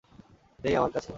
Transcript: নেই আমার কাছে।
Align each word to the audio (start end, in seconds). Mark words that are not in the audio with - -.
নেই 0.59 0.73
আমার 0.75 0.91
কাছে। 0.91 1.09